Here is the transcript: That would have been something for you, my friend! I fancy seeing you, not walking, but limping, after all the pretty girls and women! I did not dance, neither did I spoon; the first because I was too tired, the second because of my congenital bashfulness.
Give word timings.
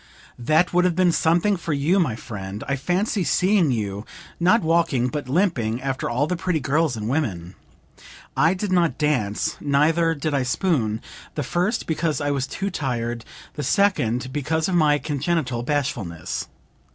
That 0.39 0.73
would 0.73 0.83
have 0.83 0.95
been 0.95 1.11
something 1.11 1.55
for 1.57 1.73
you, 1.73 1.99
my 1.99 2.15
friend! 2.15 2.63
I 2.67 2.75
fancy 2.75 3.23
seeing 3.23 3.69
you, 3.69 4.03
not 4.39 4.63
walking, 4.63 5.09
but 5.09 5.29
limping, 5.29 5.79
after 5.79 6.09
all 6.09 6.25
the 6.25 6.35
pretty 6.35 6.59
girls 6.59 6.97
and 6.97 7.07
women! 7.07 7.53
I 8.35 8.55
did 8.55 8.71
not 8.71 8.97
dance, 8.97 9.57
neither 9.61 10.15
did 10.15 10.33
I 10.33 10.41
spoon; 10.41 11.01
the 11.35 11.43
first 11.43 11.85
because 11.85 12.19
I 12.19 12.31
was 12.31 12.47
too 12.47 12.71
tired, 12.71 13.23
the 13.53 13.61
second 13.61 14.33
because 14.33 14.67
of 14.67 14.73
my 14.73 14.97
congenital 14.97 15.61
bashfulness. 15.61 16.47